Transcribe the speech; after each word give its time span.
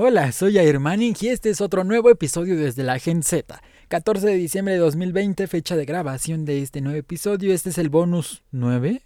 Hola, 0.00 0.30
soy 0.30 0.58
Airmaning 0.58 1.16
y 1.20 1.26
este 1.26 1.50
es 1.50 1.60
otro 1.60 1.82
nuevo 1.82 2.08
episodio 2.08 2.56
desde 2.56 2.84
la 2.84 3.00
Gen 3.00 3.24
Z. 3.24 3.60
14 3.88 4.28
de 4.28 4.34
diciembre 4.34 4.74
de 4.74 4.78
2020, 4.78 5.48
fecha 5.48 5.74
de 5.74 5.84
grabación 5.86 6.44
de 6.44 6.62
este 6.62 6.80
nuevo 6.80 6.96
episodio. 6.96 7.52
Este 7.52 7.70
es 7.70 7.78
el 7.78 7.88
bonus 7.88 8.44
9. 8.52 9.02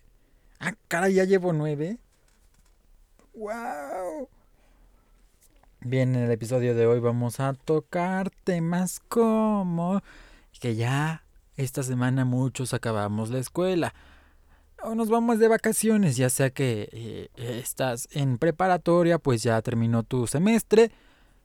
Ah, 0.60 0.74
cara, 0.88 1.08
ya 1.08 1.24
llevo 1.24 1.54
9. 1.54 1.96
¡Wow! 3.32 4.28
Bien, 5.80 6.14
en 6.14 6.24
el 6.24 6.30
episodio 6.30 6.74
de 6.74 6.84
hoy 6.84 7.00
vamos 7.00 7.40
a 7.40 7.54
tocar 7.54 8.28
temas 8.44 9.00
como 9.08 10.02
que 10.60 10.76
ya 10.76 11.24
esta 11.56 11.82
semana 11.82 12.26
muchos 12.26 12.74
acabamos 12.74 13.30
la 13.30 13.38
escuela 13.38 13.94
o 14.82 14.94
nos 14.94 15.08
vamos 15.08 15.38
de 15.38 15.48
vacaciones, 15.48 16.16
ya 16.16 16.30
sea 16.30 16.50
que 16.50 16.88
eh, 16.92 17.28
estás 17.36 18.08
en 18.12 18.38
preparatoria, 18.38 19.18
pues 19.18 19.42
ya 19.42 19.60
terminó 19.62 20.02
tu 20.02 20.26
semestre. 20.26 20.90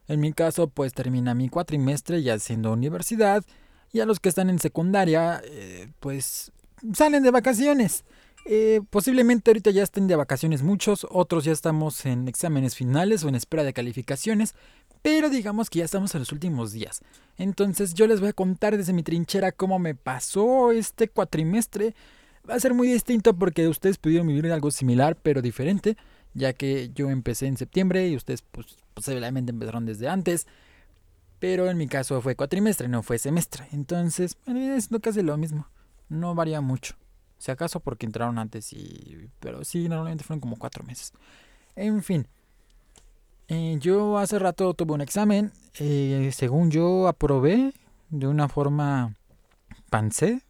En 0.08 0.20
mi 0.20 0.34
caso, 0.34 0.68
pues 0.68 0.94
termina 0.94 1.34
mi 1.34 1.50
cuatrimestre 1.50 2.24
ya 2.24 2.40
siendo 2.40 2.74
universidad. 2.74 3.44
Y 3.92 4.00
a 4.00 4.06
los 4.06 4.20
que 4.20 4.30
están 4.30 4.50
en 4.50 4.60
secundaria, 4.60 5.42
eh, 5.46 5.90
pues 6.00 6.52
salen 6.94 7.24
de 7.24 7.32
vacaciones. 7.32 8.04
Eh, 8.46 8.82
posiblemente 8.90 9.52
ahorita 9.52 9.72
ya 9.72 9.84
estén 9.84 10.08
de 10.08 10.16
vacaciones 10.16 10.64
muchos, 10.64 11.06
otros 11.10 11.44
ya 11.44 11.52
estamos 11.52 12.06
en 12.06 12.30
exámenes 12.30 12.76
finales 12.76 13.24
o 13.24 13.30
en 13.30 13.36
espera 13.36 13.66
de 13.66 13.74
calificaciones, 13.74 14.56
pero 15.02 15.30
digamos 15.30 15.70
que 15.70 15.80
ya 15.80 15.86
estamos 15.86 16.16
en 16.16 16.20
los 16.20 16.32
últimos 16.32 16.72
días. 16.72 17.02
Entonces 17.38 17.94
yo 17.94 18.08
les 18.08 18.22
voy 18.22 18.30
a 18.30 18.34
contar 18.34 18.78
desde 18.78 18.94
mi 18.94 19.04
trinchera 19.04 19.52
cómo 19.52 19.80
me 19.80 19.96
pasó 19.96 20.72
este 20.72 21.10
cuatrimestre 21.10 21.94
va 22.50 22.56
a 22.56 22.60
ser 22.60 22.74
muy 22.74 22.88
distinto 22.88 23.34
porque 23.34 23.68
ustedes 23.68 23.98
pudieron 23.98 24.28
vivir 24.28 24.52
algo 24.52 24.72
similar 24.72 25.16
pero 25.22 25.42
diferente, 25.42 25.98
ya 26.34 26.54
que 26.54 26.92
yo 26.94 27.10
empecé 27.10 27.48
en 27.48 27.58
septiembre 27.58 28.08
y 28.08 28.16
ustedes 28.16 28.42
pues, 28.42 28.78
posiblemente 28.94 29.52
empezaron 29.52 29.86
desde 29.86 30.08
antes. 30.08 30.48
Pero 31.40 31.70
en 31.70 31.78
mi 31.78 31.88
caso 31.88 32.22
fue 32.22 32.36
cuatrimestre, 32.36 32.88
no 32.88 33.04
fue 33.04 33.20
semestre. 33.20 33.68
Entonces, 33.72 34.38
es 34.48 34.90
casi 35.02 35.22
lo 35.22 35.38
mismo. 35.38 35.68
No 36.10 36.34
varía 36.34 36.62
mucho. 36.62 36.96
Si 37.38 37.52
acaso 37.52 37.80
porque 37.80 38.08
entraron 38.08 38.40
antes 38.40 38.74
y... 38.74 39.30
Pero 39.40 39.64
sí, 39.64 39.88
normalmente 39.88 40.24
fueron 40.24 40.42
como 40.42 40.56
cuatro 40.58 40.84
meses. 40.84 41.14
En 41.76 42.02
fin. 42.02 42.28
Eh, 43.50 43.78
yo 43.80 44.18
hace 44.18 44.40
rato 44.40 44.74
tuve 44.74 44.94
un 44.94 45.02
examen. 45.02 45.52
Eh, 45.80 46.32
según 46.34 46.72
yo 46.72 47.08
aprobé 47.08 47.74
de 48.10 48.28
una 48.28 48.50
forma 48.50 49.14
pancé. 49.92 50.42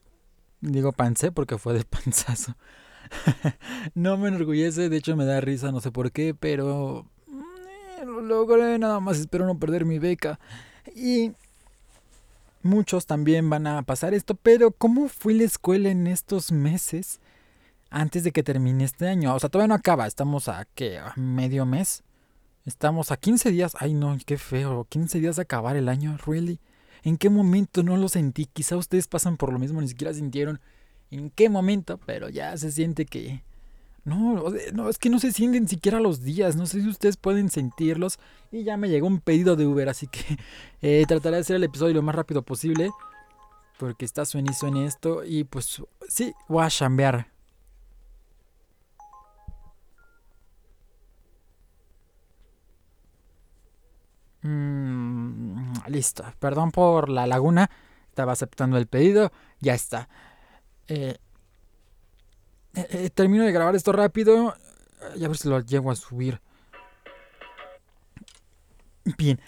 Digo 0.61 0.91
pancé 0.91 1.31
porque 1.31 1.57
fue 1.57 1.73
de 1.73 1.85
panzazo. 1.85 2.55
no 3.93 4.17
me 4.17 4.29
enorgullece, 4.29 4.89
de 4.89 4.97
hecho 4.97 5.15
me 5.15 5.25
da 5.25 5.39
risa, 5.39 5.71
no 5.71 5.79
sé 5.79 5.91
por 5.91 6.11
qué, 6.11 6.33
pero 6.33 7.05
mm, 7.27 8.05
lo 8.05 8.21
logré, 8.21 8.77
nada 8.79 8.99
más 8.99 9.19
espero 9.19 9.45
no 9.45 9.57
perder 9.59 9.85
mi 9.85 9.99
beca. 9.99 10.39
Y 10.95 11.33
muchos 12.63 13.05
también 13.05 13.49
van 13.49 13.67
a 13.67 13.83
pasar 13.83 14.13
esto, 14.13 14.35
pero 14.35 14.71
¿cómo 14.71 15.07
fue 15.07 15.33
la 15.33 15.43
escuela 15.43 15.89
en 15.89 16.07
estos 16.07 16.51
meses 16.51 17.19
antes 17.89 18.23
de 18.23 18.31
que 18.31 18.43
termine 18.43 18.83
este 18.83 19.07
año? 19.07 19.33
O 19.33 19.39
sea, 19.39 19.49
todavía 19.49 19.69
no 19.69 19.75
acaba, 19.75 20.07
estamos 20.07 20.47
a 20.47 20.65
¿qué? 20.75 20.99
¿A 20.99 21.13
medio 21.15 21.65
mes. 21.65 22.03
Estamos 22.65 23.11
a 23.13 23.17
15 23.17 23.51
días. 23.51 23.77
Ay, 23.79 23.93
no, 23.93 24.17
qué 24.25 24.37
feo. 24.37 24.85
15 24.89 25.21
días 25.21 25.37
de 25.37 25.43
acabar 25.43 25.77
el 25.77 25.87
año, 25.87 26.17
really. 26.25 26.59
¿En 27.07 27.17
qué 27.17 27.29
momento 27.29 27.83
no 27.83 27.95
lo 27.95 28.09
sentí? 28.09 28.47
Quizá 28.47 28.75
ustedes 28.75 29.07
pasan 29.07 29.37
por 29.37 29.53
lo 29.53 29.59
mismo, 29.59 29.79
ni 29.79 29.87
siquiera 29.87 30.13
sintieron 30.13 30.59
en 31.09 31.29
qué 31.29 31.47
momento, 31.47 32.01
pero 32.05 32.27
ya 32.27 32.57
se 32.57 32.69
siente 32.69 33.05
que... 33.05 33.45
No, 34.03 34.43
no, 34.73 34.89
es 34.89 34.97
que 34.97 35.09
no 35.09 35.17
se 35.17 35.31
sienten 35.31 35.69
siquiera 35.69 36.01
los 36.01 36.21
días, 36.21 36.57
no 36.57 36.65
sé 36.65 36.81
si 36.81 36.89
ustedes 36.89 37.15
pueden 37.15 37.49
sentirlos. 37.49 38.19
Y 38.51 38.65
ya 38.65 38.75
me 38.75 38.89
llegó 38.89 39.07
un 39.07 39.21
pedido 39.21 39.55
de 39.55 39.65
Uber, 39.65 39.87
así 39.87 40.07
que 40.07 40.37
eh, 40.81 41.05
trataré 41.07 41.37
de 41.37 41.43
hacer 41.43 41.55
el 41.55 41.63
episodio 41.63 41.93
lo 41.93 42.01
más 42.01 42.13
rápido 42.13 42.41
posible. 42.41 42.89
Porque 43.79 44.03
está 44.03 44.25
suene 44.25 44.53
suene 44.53 44.85
esto. 44.85 45.23
Y 45.23 45.45
pues 45.45 45.81
sí, 46.09 46.33
voy 46.49 46.65
a 46.65 46.69
chambear. 46.69 47.27
Mm, 54.43 54.96
listo. 55.87 56.23
Perdón 56.39 56.71
por 56.71 57.09
la 57.09 57.27
laguna. 57.27 57.69
Estaba 58.09 58.33
aceptando 58.33 58.77
el 58.77 58.87
pedido. 58.87 59.31
Ya 59.59 59.73
está. 59.73 60.09
Eh, 60.87 61.17
eh, 62.75 62.87
eh, 62.91 63.09
termino 63.09 63.43
de 63.43 63.51
grabar 63.51 63.75
esto 63.75 63.91
rápido. 63.91 64.55
Y 65.15 65.23
a 65.23 65.27
ver 65.27 65.37
si 65.37 65.47
lo 65.47 65.59
llego 65.59 65.91
a 65.91 65.95
subir. 65.95 66.41
Bien. 69.17 69.39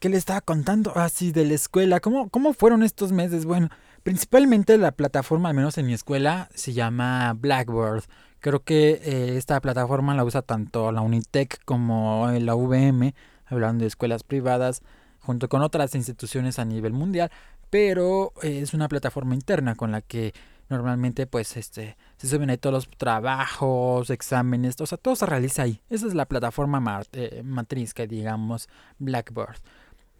¿Qué 0.00 0.08
le 0.08 0.16
estaba 0.16 0.40
contando? 0.40 0.96
Así 0.96 1.30
ah, 1.30 1.32
de 1.32 1.44
la 1.46 1.54
escuela. 1.54 2.00
¿Cómo, 2.00 2.28
¿Cómo 2.28 2.52
fueron 2.52 2.82
estos 2.82 3.10
meses? 3.10 3.44
Bueno, 3.46 3.70
principalmente 4.02 4.76
la 4.76 4.92
plataforma, 4.92 5.48
al 5.48 5.54
menos 5.54 5.78
en 5.78 5.86
mi 5.86 5.94
escuela, 5.94 6.50
se 6.54 6.74
llama 6.74 7.32
Blackboard. 7.32 8.04
Creo 8.40 8.62
que 8.62 9.36
esta 9.36 9.60
plataforma 9.60 10.14
la 10.14 10.24
usa 10.24 10.42
tanto 10.42 10.92
la 10.92 11.00
Unitec 11.00 11.64
como 11.64 12.30
la 12.38 12.54
VM 12.54 13.14
hablando 13.50 13.82
de 13.82 13.88
escuelas 13.88 14.22
privadas, 14.22 14.82
junto 15.28 15.50
con 15.50 15.60
otras 15.60 15.94
instituciones 15.94 16.58
a 16.58 16.64
nivel 16.64 16.94
mundial, 16.94 17.30
pero 17.68 18.32
eh, 18.42 18.60
es 18.62 18.72
una 18.72 18.88
plataforma 18.88 19.34
interna 19.34 19.74
con 19.74 19.92
la 19.92 20.00
que 20.00 20.32
normalmente 20.70 21.26
pues 21.26 21.58
este 21.58 21.98
se 22.16 22.28
suben 22.28 22.48
ahí 22.48 22.56
todos 22.56 22.72
los 22.72 22.88
trabajos, 22.96 24.08
exámenes, 24.08 24.80
o 24.80 24.86
sea, 24.86 24.96
todo 24.96 25.16
se 25.16 25.26
realiza 25.26 25.64
ahí. 25.64 25.82
Esa 25.90 26.06
es 26.06 26.14
la 26.14 26.24
plataforma 26.24 27.02
eh, 27.12 27.42
matriz 27.44 27.92
que 27.92 28.06
digamos 28.06 28.70
Blackboard. 28.98 29.58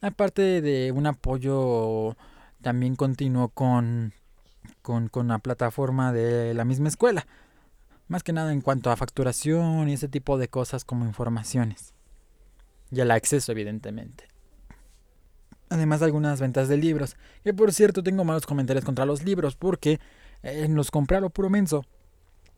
Aparte 0.02 0.60
de 0.60 0.92
un 0.92 1.06
apoyo 1.06 2.14
también 2.60 2.94
continuo 2.94 3.48
con, 3.48 4.12
con, 4.82 5.08
con 5.08 5.28
la 5.28 5.38
plataforma 5.38 6.12
de 6.12 6.52
la 6.52 6.66
misma 6.66 6.88
escuela. 6.88 7.26
Más 8.08 8.22
que 8.22 8.34
nada 8.34 8.52
en 8.52 8.60
cuanto 8.60 8.90
a 8.90 8.96
facturación 8.96 9.88
y 9.88 9.94
ese 9.94 10.08
tipo 10.08 10.36
de 10.36 10.48
cosas 10.48 10.84
como 10.84 11.06
informaciones 11.06 11.94
y 12.90 13.00
el 13.00 13.10
acceso, 13.10 13.52
evidentemente. 13.52 14.28
Además 15.70 16.00
de 16.00 16.06
algunas 16.06 16.40
ventas 16.40 16.68
de 16.68 16.76
libros. 16.76 17.16
Que 17.44 17.52
por 17.52 17.72
cierto 17.72 18.02
tengo 18.02 18.24
malos 18.24 18.46
comentarios 18.46 18.84
contra 18.84 19.04
los 19.04 19.22
libros 19.22 19.56
porque 19.56 20.00
eh, 20.42 20.66
los 20.68 20.90
compré 20.90 21.18
a 21.18 21.28
puro 21.28 21.50
menso. 21.50 21.84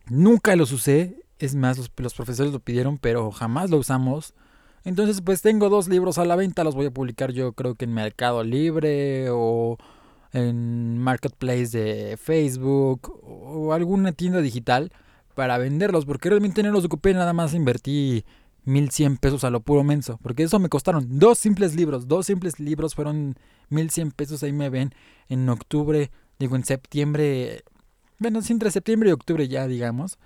Nunca 0.08 0.56
los 0.56 0.72
usé. 0.72 1.16
Es 1.38 1.54
más, 1.54 1.78
los, 1.78 1.90
los, 1.96 2.14
profesores 2.14 2.52
lo 2.52 2.60
pidieron, 2.60 2.98
pero 2.98 3.30
jamás 3.30 3.70
lo 3.70 3.78
usamos. 3.78 4.34
Entonces, 4.84 5.20
pues 5.22 5.42
tengo 5.42 5.68
dos 5.68 5.88
libros 5.88 6.18
a 6.18 6.24
la 6.24 6.36
venta. 6.36 6.64
Los 6.64 6.74
voy 6.74 6.86
a 6.86 6.90
publicar 6.90 7.32
yo 7.32 7.52
creo 7.52 7.74
que 7.74 7.84
en 7.84 7.94
Mercado 7.94 8.44
Libre 8.44 9.28
o 9.30 9.78
en 10.32 10.98
Marketplace 10.98 11.76
de 11.76 12.16
Facebook 12.16 13.10
o 13.22 13.72
alguna 13.72 14.12
tienda 14.12 14.40
digital 14.40 14.92
para 15.34 15.58
venderlos. 15.58 16.04
Porque 16.06 16.28
realmente 16.28 16.62
no 16.62 16.70
los 16.70 16.84
ocupé, 16.84 17.14
nada 17.14 17.32
más 17.32 17.54
invertí 17.54 18.24
1100 18.64 19.16
pesos 19.18 19.44
a 19.44 19.50
lo 19.50 19.60
puro 19.60 19.84
menso. 19.84 20.18
Porque 20.22 20.42
eso 20.42 20.58
me 20.58 20.68
costaron 20.68 21.18
dos 21.18 21.38
simples 21.38 21.74
libros. 21.74 22.08
Dos 22.08 22.26
simples 22.26 22.60
libros 22.60 22.94
fueron 22.94 23.36
1100 23.70 24.12
pesos. 24.12 24.42
Ahí 24.42 24.52
me 24.52 24.70
ven 24.70 24.92
en 25.28 25.48
octubre, 25.48 26.10
digo 26.38 26.56
en 26.56 26.64
septiembre. 26.64 27.64
Bueno, 28.18 28.40
entre 28.48 28.70
septiembre 28.70 29.10
y 29.10 29.12
octubre 29.12 29.48
ya, 29.48 29.66
digamos. 29.66 30.18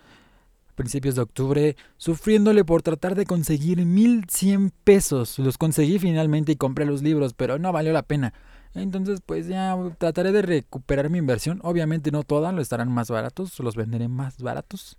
Principios 0.74 1.14
de 1.14 1.22
octubre, 1.22 1.76
sufriéndole 1.98 2.64
por 2.64 2.82
tratar 2.82 3.14
de 3.14 3.26
conseguir 3.26 3.84
1100 3.84 4.72
pesos. 4.82 5.38
Los 5.38 5.56
conseguí 5.56 6.00
finalmente 6.00 6.52
y 6.52 6.56
compré 6.56 6.84
los 6.84 7.00
libros, 7.00 7.32
pero 7.34 7.60
no 7.60 7.72
valió 7.72 7.92
la 7.92 8.02
pena. 8.02 8.34
Entonces, 8.74 9.20
pues 9.24 9.46
ya 9.46 9.76
trataré 9.98 10.32
de 10.32 10.42
recuperar 10.42 11.10
mi 11.10 11.18
inversión. 11.18 11.60
Obviamente 11.62 12.10
no 12.10 12.24
todas, 12.24 12.52
lo 12.52 12.60
estarán 12.60 12.90
más 12.90 13.08
baratos, 13.08 13.60
los 13.60 13.76
venderé 13.76 14.08
más 14.08 14.38
baratos. 14.38 14.98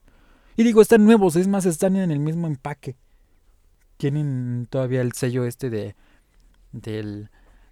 Y 0.55 0.63
digo, 0.63 0.81
están 0.81 1.03
nuevos, 1.03 1.35
es 1.35 1.49
más, 1.49 1.65
están 1.65 1.97
en 1.97 2.09
el 2.09 2.19
mismo 2.19 2.47
empaque 2.47 2.95
tienen 3.97 4.67
todavía 4.69 5.01
el 5.01 5.13
sello 5.13 5.45
este 5.45 5.69
de 5.69 5.95
del, 6.71 7.29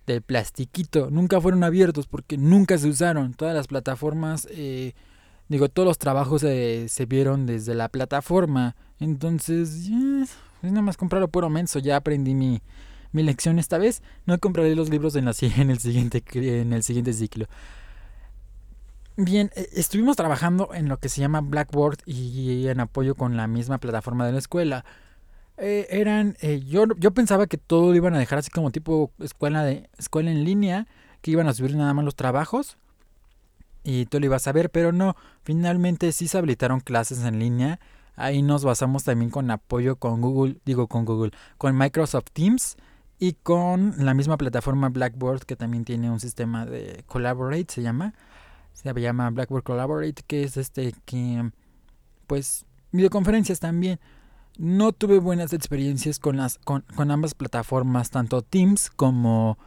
del 0.07 0.21
plastiquito. 0.21 1.09
Nunca 1.11 1.39
fueron 1.41 1.63
abiertos 1.63 2.07
porque 2.07 2.37
nunca 2.37 2.77
se 2.77 2.87
usaron. 2.87 3.33
Todas 3.33 3.55
las 3.55 3.67
plataformas, 3.67 4.47
eh, 4.51 4.93
digo, 5.49 5.69
todos 5.69 5.87
los 5.87 5.97
trabajos 5.97 6.41
se 6.41 7.05
vieron 7.07 7.45
desde 7.45 7.75
la 7.75 7.89
plataforma. 7.89 8.75
Entonces, 8.99 9.89
es 10.63 10.71
nada 10.71 10.81
más 10.81 10.97
comprarlo 10.97 11.27
puro 11.27 11.49
menso. 11.49 11.79
Ya 11.79 11.97
aprendí 11.97 12.33
mi, 12.33 12.61
mi 13.11 13.23
lección 13.23 13.59
esta 13.59 13.77
vez. 13.77 14.01
No 14.25 14.37
compraré 14.39 14.75
los 14.75 14.89
libros 14.89 15.15
en, 15.15 15.25
la, 15.25 15.33
en, 15.41 15.69
el, 15.69 15.79
siguiente, 15.79 16.23
en 16.33 16.73
el 16.73 16.83
siguiente 16.83 17.13
ciclo. 17.13 17.47
Bien, 19.15 19.51
eh, 19.55 19.69
estuvimos 19.73 20.15
trabajando 20.15 20.73
en 20.73 20.87
lo 20.89 20.97
que 20.97 21.07
se 21.07 21.21
llama 21.21 21.41
Blackboard 21.41 21.99
y 22.07 22.67
en 22.67 22.79
apoyo 22.79 23.13
con 23.13 23.37
la 23.37 23.47
misma 23.47 23.77
plataforma 23.77 24.25
de 24.25 24.31
la 24.31 24.39
escuela. 24.39 24.85
Eh, 25.57 25.87
eran, 25.89 26.35
eh, 26.41 26.61
yo, 26.65 26.85
yo 26.97 27.11
pensaba 27.11 27.47
que 27.47 27.57
todo 27.57 27.91
lo 27.91 27.95
iban 27.95 28.15
a 28.15 28.19
dejar 28.19 28.39
así 28.39 28.49
como 28.49 28.71
tipo 28.71 29.11
escuela, 29.19 29.63
de, 29.63 29.89
escuela 29.97 30.31
en 30.31 30.43
línea, 30.43 30.87
que 31.21 31.31
iban 31.31 31.47
a 31.47 31.53
subir 31.53 31.75
nada 31.75 31.93
más 31.93 32.05
los 32.05 32.15
trabajos 32.15 32.77
y 33.83 34.05
tú 34.05 34.19
lo 34.19 34.25
ibas 34.25 34.47
a 34.47 34.51
ver, 34.53 34.69
pero 34.69 34.91
no, 34.91 35.15
finalmente 35.43 36.11
sí 36.11 36.27
se 36.27 36.37
habilitaron 36.37 36.79
clases 36.79 37.23
en 37.23 37.39
línea. 37.39 37.79
Ahí 38.15 38.41
nos 38.41 38.63
basamos 38.63 39.03
también 39.03 39.29
con 39.31 39.51
apoyo 39.51 39.97
con 39.97 40.21
Google, 40.21 40.57
digo 40.65 40.87
con 40.87 41.05
Google, 41.05 41.31
con 41.57 41.77
Microsoft 41.77 42.31
Teams. 42.33 42.77
y 43.19 43.33
con 43.33 43.93
la 43.99 44.13
misma 44.13 44.37
plataforma 44.37 44.89
Blackboard 44.89 45.45
que 45.45 45.55
también 45.55 45.85
tiene 45.85 46.11
un 46.11 46.19
sistema 46.19 46.65
de 46.65 47.03
Collaborate, 47.07 47.67
se 47.69 47.81
llama. 47.81 48.13
Se 48.73 48.91
llama 48.93 49.29
Blackboard 49.29 49.63
Collaborate, 49.63 50.23
que 50.27 50.43
es 50.43 50.57
este 50.57 50.93
que, 51.05 51.51
pues, 52.27 52.65
videoconferencias 52.91 53.59
también. 53.59 53.99
No 54.57 54.91
tuve 54.91 55.19
buenas 55.19 55.53
experiencias 55.53 56.19
con, 56.19 56.37
las, 56.37 56.59
con, 56.59 56.83
ambas 57.11 57.33
plataformas, 57.33 58.11
tanto 58.11 58.41
Teams 58.41 58.89
como, 58.89 59.57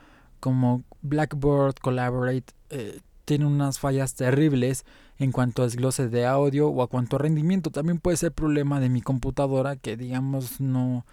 como 0.40 0.84
Blackboard 1.02 1.74
Collaborate. 1.80 2.52
Eh, 2.70 3.00
unas 3.40 3.80
fallas 3.80 4.14
terribles 4.14 4.84
en 5.18 5.32
cuanto 5.32 5.62
a 5.62 5.64
desglose 5.64 6.08
de 6.08 6.26
audio 6.26 6.68
o 6.68 6.82
a 6.82 6.86
cuanto 6.86 7.16
a 7.16 7.18
rendimiento. 7.18 7.70
También 7.70 7.98
puede 7.98 8.16
ser 8.16 8.32
problema 8.32 8.78
de 8.80 8.88
mi 8.88 9.02
computadora 9.02 9.76
que 9.76 9.96
digamos 9.96 10.60
no, 10.60 11.04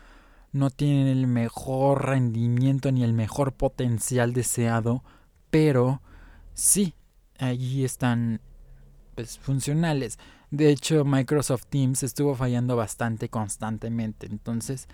no 0.52 0.70
tiene 0.70 1.12
el 1.12 1.28
mejor 1.28 2.06
rendimiento 2.06 2.92
ni 2.92 3.04
el 3.04 3.14
mejor 3.14 3.54
potencial 3.54 4.34
deseado, 4.34 5.04
pero 5.50 6.02
sí, 6.54 6.94
allí 7.40 7.84
están 7.84 8.42
pues, 9.16 9.40
funcionales. 9.40 10.20
De 10.54 10.70
hecho, 10.70 11.04
Microsoft 11.04 11.66
Teams 11.68 12.04
estuvo 12.04 12.36
fallando 12.36 12.76
bastante 12.76 13.28
constantemente. 13.28 14.28
Entonces, 14.28 14.88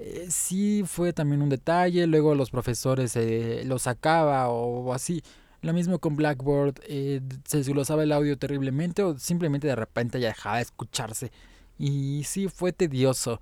eh, 0.00 0.26
sí 0.30 0.82
fue 0.84 1.12
también 1.12 1.42
un 1.42 1.48
detalle. 1.48 2.08
Luego 2.08 2.34
los 2.34 2.50
profesores 2.50 3.14
eh, 3.14 3.62
lo 3.66 3.78
sacaba 3.78 4.48
o 4.48 4.92
así. 4.92 5.22
Lo 5.62 5.72
mismo 5.72 6.00
con 6.00 6.16
Blackboard, 6.16 6.80
eh, 6.88 7.20
se 7.44 7.58
desglosaba 7.58 8.02
el 8.02 8.10
audio 8.10 8.36
terriblemente 8.36 9.04
o 9.04 9.16
simplemente 9.16 9.68
de 9.68 9.76
repente 9.76 10.18
ya 10.18 10.28
dejaba 10.28 10.56
de 10.56 10.62
escucharse. 10.62 11.30
Y 11.78 12.24
sí, 12.24 12.48
fue 12.48 12.72
tedioso. 12.72 13.40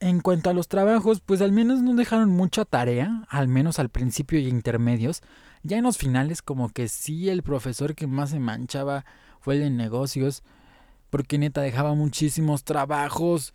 En 0.00 0.18
cuanto 0.18 0.50
a 0.50 0.52
los 0.52 0.66
trabajos, 0.66 1.20
pues 1.20 1.40
al 1.42 1.52
menos 1.52 1.80
no 1.82 1.94
dejaron 1.94 2.30
mucha 2.30 2.64
tarea, 2.64 3.24
al 3.28 3.46
menos 3.46 3.78
al 3.78 3.88
principio 3.88 4.40
y 4.40 4.48
intermedios. 4.48 5.22
Ya 5.62 5.78
en 5.78 5.84
los 5.84 5.96
finales 5.96 6.42
como 6.42 6.70
que 6.70 6.88
sí 6.88 7.28
el 7.28 7.44
profesor 7.44 7.94
que 7.94 8.08
más 8.08 8.30
se 8.30 8.40
manchaba 8.40 9.04
fue 9.40 9.54
el 9.54 9.60
de 9.60 9.70
negocios, 9.70 10.42
porque 11.10 11.38
neta 11.38 11.62
dejaba 11.62 11.94
muchísimos 11.94 12.64
trabajos 12.64 13.54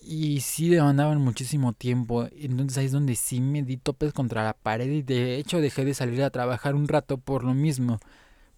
y 0.00 0.40
sí 0.40 0.68
demandaban 0.68 1.20
muchísimo 1.20 1.72
tiempo. 1.72 2.26
Entonces 2.32 2.78
ahí 2.78 2.86
es 2.86 2.92
donde 2.92 3.14
sí 3.14 3.40
me 3.40 3.62
di 3.62 3.76
topes 3.76 4.12
contra 4.12 4.44
la 4.44 4.54
pared 4.54 4.90
y 4.90 5.02
de 5.02 5.36
hecho 5.36 5.60
dejé 5.60 5.84
de 5.84 5.94
salir 5.94 6.22
a 6.22 6.30
trabajar 6.30 6.74
un 6.74 6.88
rato 6.88 7.18
por 7.18 7.44
lo 7.44 7.54
mismo. 7.54 8.00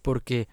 Porque 0.01 0.47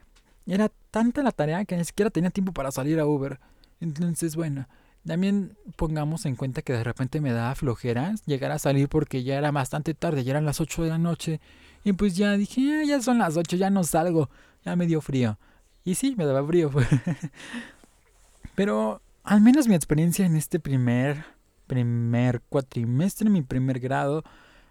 era 0.47 0.71
tanta 0.91 1.23
la 1.23 1.33
tarea 1.33 1.65
que 1.65 1.77
ni 1.77 1.85
siquiera 1.85 2.11
tenía 2.11 2.31
tiempo 2.31 2.53
para 2.53 2.71
salir 2.73 3.01
a 3.01 3.07
Uber. 3.07 3.41
Entonces 3.81 4.37
bueno, 4.37 4.67
también 5.07 5.57
pongamos 5.77 6.27
en 6.27 6.37
cuenta 6.37 6.63
que 6.63 6.73
de 6.73 6.85
repente 6.85 7.21
me 7.21 7.33
daba 7.33 7.55
flojera 7.55 8.15
llegar 8.27 8.53
a 8.53 8.59
salir 8.59 8.89
porque 8.89 9.25
ya 9.25 9.37
era 9.37 9.51
bastante 9.51 9.95
tarde, 9.95 10.25
ya 10.25 10.33
eran 10.33 10.45
las 10.45 10.61
8 10.61 10.85
de 10.85 10.89
la 10.91 10.99
noche. 10.99 11.41
Y 11.85 11.93
pues 11.95 12.17
ya 12.17 12.37
dije, 12.37 12.81
ah, 12.81 12.85
ya 12.85 13.03
son 13.03 13.19
las 13.19 13.37
8, 13.37 13.57
ya 13.57 13.71
no 13.71 13.83
salgo, 13.83 14.31
ya 14.65 14.77
me 14.77 14.87
dio 14.87 15.01
frío. 15.01 15.39
Y 15.85 15.95
sí, 15.95 16.15
me 16.17 16.25
daba 16.25 16.47
frío. 16.47 16.71
Pero 18.55 19.01
al 19.25 19.41
menos 19.41 19.69
mi 19.69 19.75
experiencia 19.75 20.27
en 20.27 20.37
este 20.37 20.61
primer, 20.61 21.25
primer 21.67 22.41
cuatrimestre, 22.49 23.31
mi 23.31 23.43
primer 23.43 23.81
grado, 23.81 24.25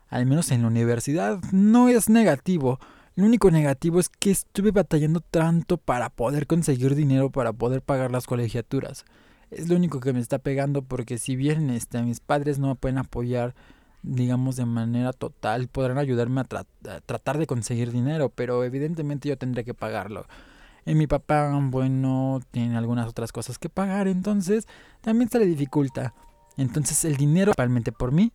al 0.09 0.25
menos 0.25 0.51
en 0.51 0.61
la 0.61 0.67
universidad, 0.67 1.39
no 1.51 1.89
es 1.89 2.09
negativo. 2.09 2.79
Lo 3.15 3.25
único 3.25 3.51
negativo 3.51 3.99
es 3.99 4.09
que 4.09 4.31
estuve 4.31 4.71
batallando 4.71 5.19
tanto 5.19 5.77
para 5.77 6.09
poder 6.09 6.47
conseguir 6.47 6.95
dinero 6.95 7.29
para 7.29 7.51
poder 7.53 7.81
pagar 7.81 8.11
las 8.11 8.25
colegiaturas. 8.25 9.05
Es 9.49 9.67
lo 9.67 9.75
único 9.75 9.99
que 9.99 10.13
me 10.13 10.21
está 10.21 10.39
pegando 10.39 10.81
porque 10.81 11.17
si 11.17 11.35
bien 11.35 11.69
este, 11.69 12.01
mis 12.03 12.21
padres 12.21 12.57
no 12.57 12.67
me 12.67 12.75
pueden 12.75 12.97
apoyar, 12.97 13.53
digamos, 14.01 14.55
de 14.55 14.65
manera 14.65 15.11
total, 15.11 15.67
podrán 15.67 15.97
ayudarme 15.97 16.41
a, 16.41 16.45
a 16.89 17.01
tratar 17.01 17.37
de 17.37 17.47
conseguir 17.47 17.91
dinero, 17.91 18.29
pero 18.29 18.63
evidentemente 18.63 19.27
yo 19.27 19.37
tendré 19.37 19.65
que 19.65 19.73
pagarlo. 19.73 20.25
Y 20.85 20.95
mi 20.95 21.07
papá, 21.07 21.51
bueno, 21.61 22.39
tiene 22.51 22.77
algunas 22.77 23.07
otras 23.07 23.31
cosas 23.31 23.59
que 23.59 23.69
pagar, 23.69 24.07
entonces 24.07 24.67
también 25.01 25.29
se 25.29 25.39
le 25.39 25.45
dificulta. 25.45 26.13
Entonces 26.57 27.05
el 27.05 27.17
dinero 27.17 27.53
realmente 27.55 27.91
por 27.91 28.11
mí 28.11 28.33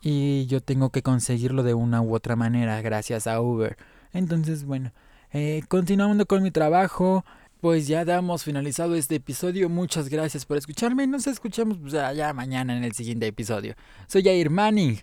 y 0.00 0.46
yo 0.46 0.60
tengo 0.60 0.90
que 0.90 1.02
conseguirlo 1.02 1.62
de 1.62 1.74
una 1.74 2.00
u 2.00 2.14
otra 2.14 2.36
manera 2.36 2.80
gracias 2.82 3.26
a 3.26 3.40
Uber. 3.40 3.76
Entonces, 4.12 4.64
bueno, 4.64 4.92
eh, 5.32 5.62
continuando 5.68 6.26
con 6.26 6.42
mi 6.42 6.50
trabajo, 6.50 7.24
pues 7.60 7.86
ya 7.86 8.04
damos 8.04 8.44
finalizado 8.44 8.94
este 8.94 9.16
episodio. 9.16 9.68
Muchas 9.68 10.08
gracias 10.08 10.44
por 10.44 10.56
escucharme. 10.56 11.06
Nos 11.06 11.26
escuchamos 11.26 11.78
pues, 11.78 11.92
ya 11.92 12.32
mañana 12.32 12.76
en 12.76 12.84
el 12.84 12.92
siguiente 12.92 13.26
episodio. 13.26 13.74
Soy 14.06 14.22
Jair 14.22 14.50
Manning. 14.50 15.00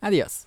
Adiós. 0.00 0.46